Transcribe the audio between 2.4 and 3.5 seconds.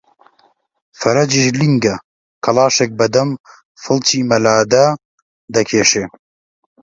کەڵاشێک بە دەم و